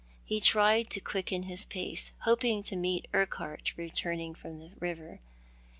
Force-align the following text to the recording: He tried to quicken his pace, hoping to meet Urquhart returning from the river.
He 0.25 0.39
tried 0.41 0.89
to 0.89 0.99
quicken 0.99 1.43
his 1.43 1.63
pace, 1.63 2.11
hoping 2.21 2.63
to 2.63 2.75
meet 2.75 3.05
Urquhart 3.13 3.77
returning 3.77 4.33
from 4.33 4.57
the 4.57 4.71
river. 4.79 5.19